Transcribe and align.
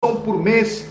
por 0.00 0.42
mês. 0.42 0.90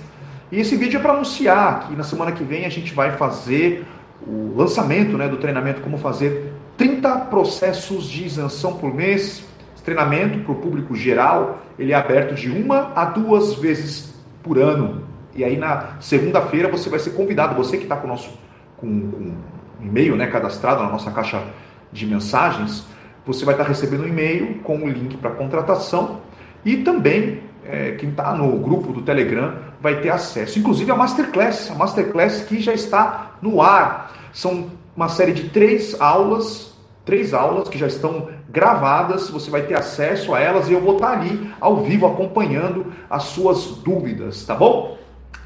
E 0.51 0.59
esse 0.59 0.75
vídeo 0.75 0.99
é 0.99 1.01
para 1.01 1.13
anunciar 1.13 1.87
que 1.87 1.95
na 1.95 2.03
semana 2.03 2.31
que 2.31 2.43
vem 2.43 2.67
a 2.67 2.69
gente 2.69 2.93
vai 2.93 3.17
fazer 3.17 3.83
o 4.21 4.53
lançamento 4.55 5.17
né, 5.17 5.27
do 5.27 5.37
treinamento 5.37 5.81
Como 5.81 5.97
Fazer 5.97 6.53
30 6.77 7.21
processos 7.21 8.07
de 8.07 8.25
isenção 8.25 8.77
por 8.77 8.93
mês. 8.93 9.43
Esse 9.73 9.83
treinamento 9.83 10.41
para 10.41 10.51
o 10.51 10.55
público 10.57 10.93
geral, 10.93 11.59
ele 11.79 11.91
é 11.91 11.95
aberto 11.95 12.35
de 12.35 12.51
uma 12.51 12.93
a 12.95 13.05
duas 13.05 13.55
vezes 13.55 14.13
por 14.43 14.59
ano. 14.59 15.03
E 15.33 15.43
aí 15.43 15.57
na 15.57 15.95
segunda-feira 15.99 16.69
você 16.69 16.87
vai 16.87 16.99
ser 16.99 17.15
convidado, 17.15 17.55
você 17.55 17.77
que 17.77 17.83
está 17.85 17.95
com 17.95 18.05
o 18.05 18.09
nosso 18.11 18.29
com, 18.77 19.09
com 19.09 19.33
e-mail 19.81 20.15
né, 20.15 20.27
cadastrado 20.27 20.83
na 20.83 20.89
nossa 20.89 21.09
caixa 21.09 21.43
de 21.91 22.05
mensagens, 22.05 22.85
você 23.25 23.43
vai 23.43 23.55
estar 23.55 23.63
tá 23.63 23.69
recebendo 23.69 24.03
um 24.03 24.07
e-mail 24.07 24.59
com 24.59 24.77
o 24.77 24.87
link 24.87 25.17
para 25.17 25.31
contratação 25.31 26.21
e 26.63 26.77
também 26.77 27.48
é, 27.65 27.91
quem 27.91 28.09
está 28.09 28.33
no 28.33 28.57
grupo 28.59 28.91
do 28.93 29.01
Telegram 29.01 29.55
vai 29.81 30.01
ter 30.01 30.09
acesso. 30.09 30.59
Inclusive 30.59 30.91
a 30.91 30.95
Masterclass, 30.95 31.71
a 31.71 31.75
Masterclass 31.75 32.41
que 32.43 32.61
já 32.61 32.73
está 32.73 33.37
no 33.41 33.61
ar. 33.61 34.13
São 34.33 34.69
uma 34.95 35.09
série 35.09 35.31
de 35.31 35.49
três 35.49 35.99
aulas, 35.99 36.73
três 37.05 37.33
aulas 37.33 37.69
que 37.69 37.77
já 37.77 37.87
estão 37.87 38.29
gravadas, 38.49 39.29
você 39.29 39.49
vai 39.49 39.61
ter 39.61 39.75
acesso 39.75 40.33
a 40.33 40.39
elas 40.39 40.67
e 40.67 40.73
eu 40.73 40.81
vou 40.81 40.95
estar 40.95 41.11
ali 41.11 41.51
ao 41.59 41.77
vivo 41.83 42.05
acompanhando 42.07 42.87
as 43.09 43.23
suas 43.23 43.65
dúvidas, 43.83 44.43
tá 44.45 44.55
bom? 44.55 44.97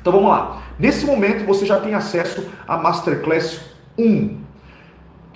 Então 0.02 0.12
vamos 0.14 0.30
lá. 0.30 0.64
Nesse 0.80 1.06
momento 1.06 1.46
você 1.46 1.66
já 1.66 1.80
tem 1.80 1.94
acesso 1.94 2.46
à 2.68 2.78
Masterclass 2.78 3.62
1, 3.98 4.38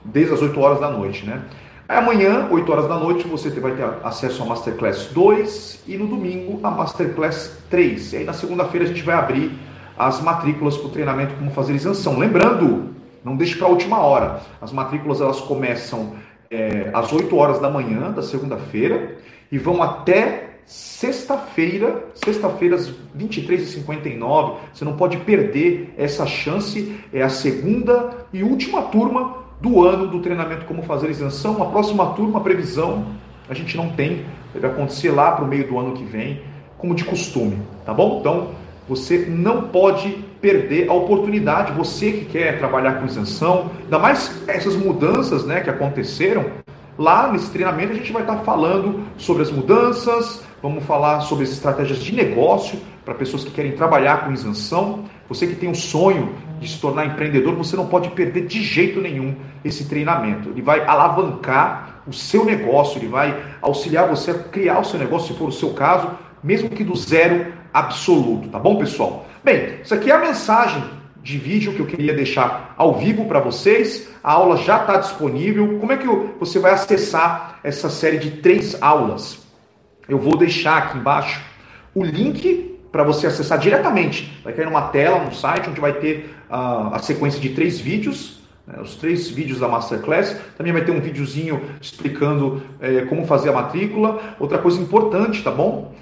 desde 0.03 0.34
as 0.34 0.41
8 0.41 0.59
horas 0.59 0.80
da 0.80 0.89
noite, 0.89 1.25
né? 1.25 1.41
Amanhã, 1.88 2.50
8 2.52 2.70
horas 2.70 2.88
da 2.90 2.98
noite, 2.98 3.26
você 3.26 3.50
vai 3.62 3.72
ter 3.72 3.86
acesso 4.04 4.44
à 4.44 4.45
Masterclass 4.45 5.08
2 5.14 5.84
e 5.88 5.95
no 5.95 6.05
domingo 6.05 6.59
a 6.62 6.70
Masterclass 6.70 7.58
3. 7.70 8.12
E 8.12 8.18
aí 8.18 8.23
na 8.26 8.34
segunda-feira 8.34 8.86
a 8.86 8.90
gente 8.90 9.02
vai 9.04 9.16
abrir 9.16 9.58
as 9.98 10.20
matrículas 10.20 10.76
para 10.76 10.88
o 10.88 10.90
treinamento 10.90 11.36
como 11.36 11.50
fazer 11.52 11.73
isenção. 11.73 12.20
Lembrando, 12.20 12.94
não 13.23 13.38
deixe 13.38 13.56
para 13.56 13.67
a 13.67 13.70
última 13.70 14.00
hora. 14.00 14.42
As 14.59 14.73
matrículas 14.73 15.22
elas 15.22 15.39
começam 15.39 16.16
é, 16.52 16.89
às 16.94 17.14
8 17.14 17.34
horas 17.38 17.58
da 17.59 17.70
manhã 17.70 18.11
da 18.11 18.22
segunda-feira 18.22 19.16
e 19.50 19.58
vão 19.58 19.81
até 19.81 20.58
sexta-feira, 20.66 22.04
sexta-feira 22.14 22.76
às 22.76 22.92
23h59. 23.17 24.58
Você 24.73 24.83
não 24.83 24.98
pode 24.98 25.16
perder 25.20 25.94
essa 25.98 26.26
chance. 26.26 26.98
É 27.14 27.22
a 27.22 27.30
segunda 27.30 28.28
e 28.33 28.44
última 28.44 28.81
turma 28.81 29.47
do 29.59 29.86
ano 29.86 30.08
do 30.08 30.19
treinamento 30.19 30.66
Como 30.66 30.83
Fazer 30.83 31.09
Isenção. 31.09 31.61
A 31.61 31.66
próxima 31.67 32.05
turma, 32.13 32.41
previsão, 32.41 33.05
a 33.50 33.53
gente 33.53 33.75
não 33.75 33.89
tem, 33.89 34.25
deve 34.53 34.67
acontecer 34.67 35.11
lá 35.11 35.31
para 35.31 35.45
o 35.45 35.47
meio 35.47 35.67
do 35.67 35.77
ano 35.77 35.94
que 35.94 36.03
vem, 36.03 36.41
como 36.77 36.94
de 36.94 37.03
costume, 37.03 37.58
tá 37.86 37.94
bom? 37.94 38.19
Então, 38.19 38.49
você 38.88 39.25
não 39.27 39.64
pode 39.64 40.09
perder 40.39 40.89
a 40.89 40.94
oportunidade, 40.94 41.73
você 41.73 42.11
que 42.11 42.25
quer 42.25 42.58
trabalhar 42.59 42.99
com 42.99 43.05
isenção, 43.05 43.72
ainda 43.83 43.99
mais 43.99 44.44
essas 44.47 44.75
mudanças 44.75 45.45
né, 45.45 45.61
que 45.61 45.69
aconteceram, 45.69 46.45
lá 46.97 47.31
nesse 47.31 47.49
treinamento 47.49 47.94
a 47.94 47.95
gente 47.95 48.14
vai 48.14 48.21
estar 48.21 48.38
falando 48.38 49.03
sobre 49.17 49.44
as 49.44 49.52
mudanças, 49.52 50.44
vamos 50.61 50.83
falar 50.83 51.21
sobre 51.21 51.44
as 51.44 51.52
estratégias 51.52 51.99
de 51.99 52.16
negócio 52.16 52.80
para 53.03 53.16
pessoas 53.16 53.44
que 53.44 53.52
querem 53.52 53.71
trabalhar 53.71 54.25
com 54.25 54.31
isenção, 54.31 55.05
você 55.27 55.47
que 55.47 55.55
tem 55.55 55.69
um 55.69 55.75
sonho 55.75 56.33
de 56.59 56.67
se 56.67 56.80
tornar 56.80 57.05
empreendedor, 57.05 57.55
você 57.55 57.75
não 57.75 57.88
pode 57.88 58.09
perder 58.11 58.47
de 58.47 58.61
jeito 58.61 59.00
nenhum 59.00 59.36
esse 59.63 59.88
treinamento. 59.88 60.50
Ele 60.50 60.61
vai 60.61 60.86
alavancar 60.86 62.02
o 62.08 62.14
seu 62.14 62.45
negócio, 62.45 62.99
ele 62.99 63.08
vai 63.08 63.38
auxiliar 63.61 64.08
você 64.08 64.31
a 64.31 64.36
criar 64.36 64.80
o 64.80 64.86
seu 64.86 64.99
negócio, 64.99 65.33
se 65.33 65.39
for 65.39 65.49
o 65.49 65.52
seu 65.52 65.73
caso, 65.73 66.09
mesmo 66.44 66.69
que 66.69 66.83
do 66.83 66.95
zero 66.95 67.53
absoluto, 67.73 68.49
tá 68.49 68.58
bom, 68.58 68.77
pessoal? 68.77 69.27
Bem, 69.44 69.80
isso 69.83 69.94
aqui 69.94 70.09
é 70.09 70.16
a 70.16 70.19
mensagem 70.19 70.83
de 71.22 71.38
vídeo 71.38 71.73
que 71.73 71.80
eu 71.80 71.86
queria 71.86 72.14
deixar 72.14 72.73
ao 72.77 72.95
vivo 72.95 73.25
para 73.25 73.39
vocês. 73.39 74.08
A 74.23 74.31
aula 74.31 74.55
já 74.58 74.77
está 74.77 74.97
disponível. 74.97 75.77
Como 75.77 75.92
é 75.92 75.97
que 75.97 76.08
você 76.39 76.58
vai 76.58 76.71
acessar 76.71 77.59
essa 77.64 77.89
série 77.89 78.17
de 78.17 78.32
três 78.32 78.82
aulas? 78.82 79.45
Eu 80.08 80.17
vou 80.17 80.37
deixar 80.37 80.77
aqui 80.77 80.98
embaixo 80.98 81.42
o 81.93 82.03
link 82.03 82.77
para 82.97 83.03
você 83.03 83.27
acessar 83.27 83.59
diretamente. 83.59 84.41
Vai 84.43 84.53
cair 84.53 84.65
numa 84.65 84.87
tela, 84.87 85.23
no 85.23 85.31
site, 85.31 85.69
onde 85.69 85.80
vai 85.80 85.93
ter 85.93 86.33
uh, 86.49 86.95
a 86.95 86.97
sequência 86.97 87.39
de 87.39 87.49
três 87.49 87.80
vídeos, 87.80 88.39
né, 88.65 88.80
os 88.81 88.95
três 88.95 89.30
vídeos 89.30 89.59
da 89.59 89.67
Masterclass. 89.67 90.35
Também 90.58 90.73
vai 90.73 90.83
ter 90.83 90.89
um 90.89 90.99
videozinho 90.99 91.61
explicando 91.80 92.63
eh, 92.81 93.05
como 93.08 93.27
fazer 93.27 93.49
a 93.49 93.53
matrícula. 93.53 94.19
Outra 94.39 94.58
coisa 94.58 94.81
importante, 94.81 95.43
tá 95.43 95.52
bom? 95.52 95.93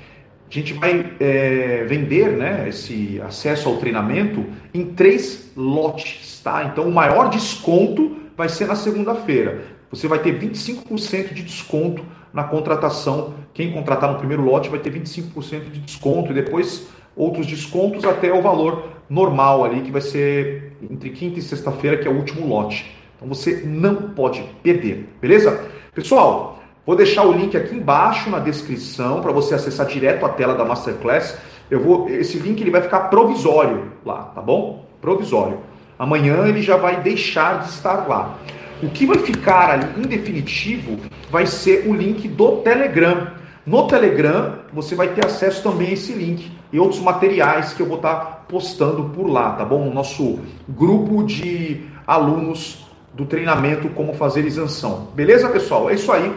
A 0.50 0.53
gente 0.53 0.72
vai 0.72 1.11
é, 1.19 1.83
vender 1.85 2.31
né, 2.31 2.69
esse 2.69 3.22
acesso 3.25 3.67
ao 3.67 3.75
treinamento 3.75 4.45
em 4.73 4.85
três 4.85 5.51
lotes, 5.53 6.39
tá? 6.41 6.63
Então 6.63 6.88
o 6.88 6.94
maior 6.94 7.29
desconto 7.29 8.16
vai 8.38 8.47
ser 8.47 8.67
na 8.67 8.75
segunda-feira. 8.75 9.66
Você 9.91 10.07
vai 10.07 10.19
ter 10.19 10.39
25% 10.39 11.33
de 11.33 11.44
desconto 11.44 12.06
na 12.33 12.45
contratação. 12.45 13.33
Quem 13.56 13.72
contratar 13.72 14.12
no 14.12 14.18
primeiro 14.18 14.44
lote 14.44 14.70
vai 14.70 14.80
ter 14.80 14.92
25% 14.92 15.72
de 15.72 15.80
desconto 15.80 16.32
e 16.32 16.36
depois 16.36 16.90
outros 17.16 17.48
descontos 17.48 18.04
até 18.04 18.32
o 18.34 18.42
valor 18.42 18.90
normal 19.10 19.64
ali, 19.64 19.80
que 19.80 19.92
vai 19.92 20.02
ser 20.02 20.74
entre 20.82 21.10
quinta 21.12 21.40
e 21.40 21.42
sexta-feira, 21.42 21.96
que 21.96 22.06
é 22.06 22.12
o 22.12 22.18
último 22.18 22.46
lote. 22.46 22.94
Então 23.16 23.30
você 23.30 23.64
não 23.66 23.96
pode 23.96 24.44
perder, 24.62 25.08
beleza? 25.22 25.64
Pessoal, 25.94 26.60
vou 26.86 26.98
deixar 26.98 27.24
o 27.24 27.32
link 27.32 27.56
aqui 27.56 27.74
embaixo 27.74 28.30
na 28.30 28.40
descrição 28.40 29.22
para 29.22 29.32
você 29.32 29.56
acessar 29.56 29.86
direto 29.86 30.26
a 30.26 30.30
tela 30.30 30.54
da 30.54 30.66
Masterclass. 30.66 31.38
Eu 31.72 31.80
vou, 31.80 32.10
esse 32.10 32.38
link 32.38 32.60
ele 32.60 32.72
vai 32.72 32.82
ficar 32.82 33.08
provisório 33.08 33.94
lá, 34.06 34.24
tá 34.36 34.42
bom? 34.42 34.86
Provisório. 35.00 35.60
Amanhã 35.98 36.46
ele 36.46 36.62
já 36.62 36.76
vai 36.76 37.02
deixar 37.02 37.62
de 37.62 37.70
estar 37.70 38.06
lá. 38.06 38.38
O 38.84 38.90
que 38.90 39.06
vai 39.06 39.20
ficar 39.20 39.70
ali 39.70 40.04
em 40.04 40.08
definitivo 40.08 41.00
vai 41.32 41.46
ser 41.48 41.88
o 41.88 41.94
link 41.94 42.28
do 42.28 42.58
Telegram. 42.58 43.44
No 43.66 43.88
Telegram 43.88 44.59
você 44.72 44.94
vai 44.94 45.08
ter 45.08 45.26
acesso 45.26 45.64
também 45.64 45.88
a 45.88 45.94
esse 45.94 46.14
link 46.14 46.52
e 46.72 46.80
outros 46.80 47.00
materiais 47.00 47.74
que 47.74 47.81
eu 47.81 47.88
vou 47.88 47.96
estar 47.96 48.46
postando 48.48 49.06
por 49.06 49.28
lá, 49.28 49.53
tá 49.53 49.66
bom? 49.66 49.90
O 49.90 49.94
nosso 49.94 50.40
grupo 50.70 51.24
de 51.24 51.81
alunos 52.06 52.86
do 53.12 53.25
treinamento 53.25 53.90
Como 53.90 54.14
Fazer 54.14 54.46
Isenção. 54.46 55.08
Beleza, 55.16 55.50
pessoal? 55.50 55.90
É 55.90 55.96
isso 55.96 56.12
aí. 56.12 56.31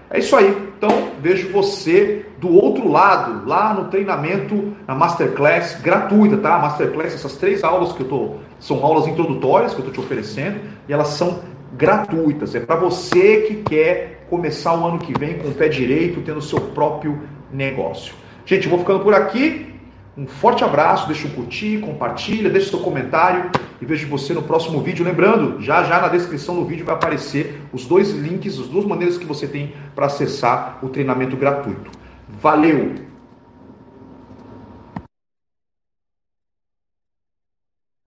É 0.09 0.19
isso 0.19 0.35
aí. 0.35 0.69
Então, 0.77 0.89
vejo 1.21 1.51
você 1.51 2.25
do 2.39 2.49
outro 2.53 2.89
lado, 2.89 3.47
lá 3.47 3.73
no 3.73 3.85
treinamento, 3.85 4.73
na 4.87 4.95
Masterclass 4.95 5.79
gratuita, 5.81 6.37
tá? 6.37 6.57
Masterclass, 6.57 7.13
essas 7.13 7.35
três 7.35 7.63
aulas 7.63 7.91
que 7.91 8.01
eu 8.01 8.07
tô, 8.07 8.35
são 8.59 8.83
aulas 8.83 9.07
introdutórias 9.07 9.73
que 9.73 9.81
eu 9.81 9.85
tô 9.85 9.91
te 9.91 9.99
oferecendo 9.99 10.59
e 10.87 10.93
elas 10.93 11.09
são 11.09 11.41
gratuitas. 11.77 12.55
É 12.55 12.59
para 12.59 12.75
você 12.75 13.41
que 13.41 13.55
quer 13.55 14.25
começar 14.29 14.73
o 14.73 14.85
ano 14.85 14.99
que 14.99 15.17
vem 15.17 15.37
com 15.37 15.49
o 15.49 15.53
pé 15.53 15.67
direito, 15.67 16.21
tendo 16.21 16.37
o 16.37 16.41
seu 16.41 16.59
próprio 16.59 17.19
negócio. 17.51 18.13
Gente, 18.45 18.67
vou 18.67 18.79
ficando 18.79 19.01
por 19.01 19.13
aqui. 19.13 19.78
Um 20.19 20.27
forte 20.27 20.65
abraço, 20.65 21.07
deixa 21.07 21.29
um 21.29 21.31
curtir, 21.31 21.77
compartilha, 21.77 22.49
deixa 22.49 22.71
seu 22.71 22.79
comentário 22.79 23.49
e 23.81 23.85
vejo 23.85 24.05
você 24.09 24.33
no 24.33 24.41
próximo 24.41 24.81
vídeo. 24.81 25.05
Lembrando, 25.05 25.61
já 25.61 25.81
já 25.83 26.01
na 26.01 26.09
descrição 26.09 26.55
do 26.55 26.65
vídeo 26.65 26.85
vai 26.85 26.93
aparecer 26.93 27.61
os 27.71 27.85
dois 27.85 28.11
links, 28.11 28.59
as 28.59 28.67
duas 28.67 28.83
maneiras 28.83 29.17
que 29.17 29.25
você 29.25 29.47
tem 29.47 29.73
para 29.95 30.07
acessar 30.07 30.77
o 30.81 30.89
treinamento 30.89 31.37
gratuito. 31.37 31.89
Valeu! 32.27 33.08